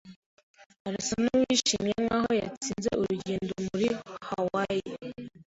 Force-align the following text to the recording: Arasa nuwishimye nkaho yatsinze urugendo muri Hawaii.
Arasa 0.87 1.15
nuwishimye 1.23 1.93
nkaho 2.05 2.31
yatsinze 2.41 2.89
urugendo 3.01 3.53
muri 3.67 3.87
Hawaii. 4.27 4.91